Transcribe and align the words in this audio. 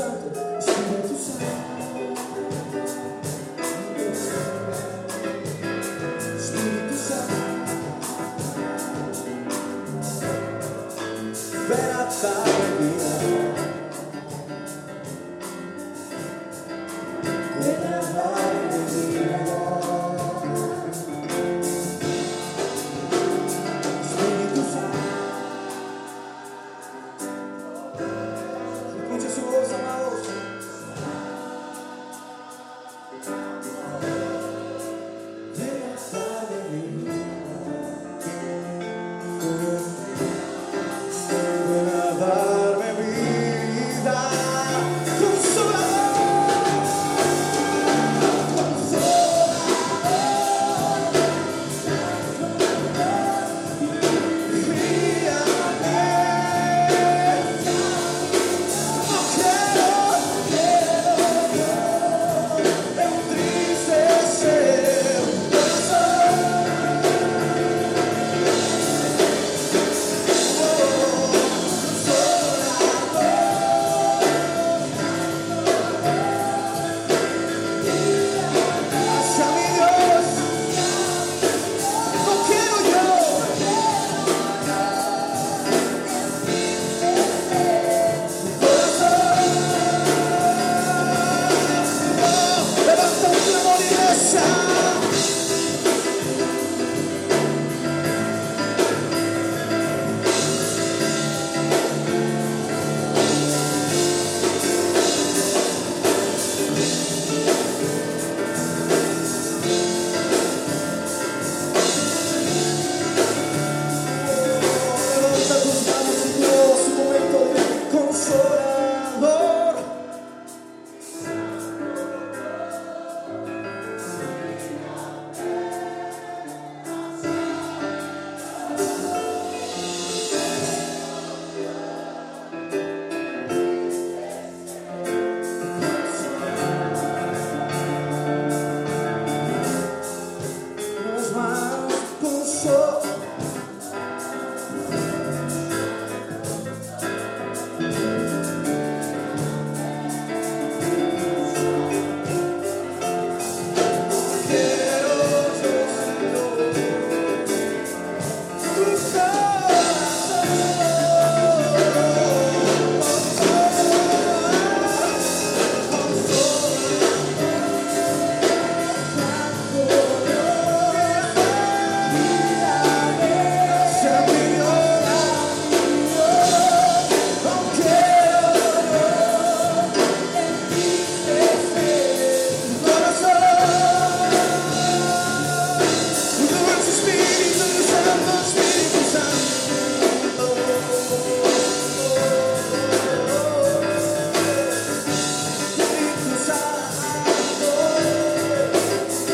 Santo, 0.00 0.32
Espírito 0.58 1.14
Santo. 1.14 1.44
Espírito 4.00 4.16
Santo. 4.16 4.70
Espírito 6.38 6.94
Santo. 6.94 7.50
Espírito 11.32 12.12
Santo. 12.12 12.48
Espírito 12.96 13.39
Mm-hmm. 39.40 39.79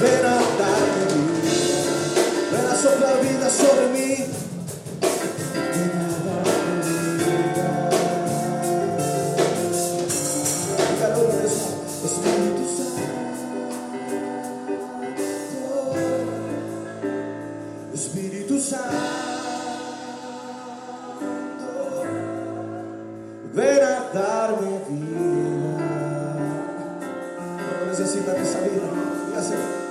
Ven 0.00 0.24
a 0.24 0.38
darme 0.58 1.04
vida, 1.12 1.92
ven 2.52 2.66
a 2.66 2.74
soplar 2.76 3.16
vida 3.20 3.50
sobre 3.50 3.88
mí. 3.88 4.26
Ven 5.74 5.92
a 5.98 6.08
darme 6.22 6.82
vida. 7.24 7.66
Espíritu 12.04 12.64
santo, 12.76 13.12
espíritu 17.92 18.56
santo. 18.60 18.98
Ven 23.52 23.82
a 23.82 24.10
darme 24.14 24.78
vida, 24.88 25.82
no 27.80 27.86
necesito 27.90 28.30
esa 28.30 28.60
vida. 28.60 29.87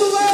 the 0.00 0.16
way. 0.16 0.29